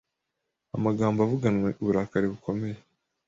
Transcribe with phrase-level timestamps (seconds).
[0.77, 2.81] amagambo avuganwe uburakari bukabije,